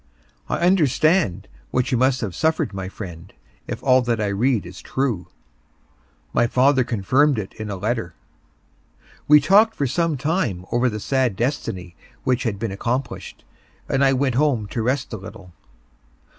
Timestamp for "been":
12.57-12.71